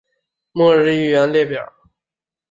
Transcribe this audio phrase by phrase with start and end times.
[0.53, 1.71] 末日预言列表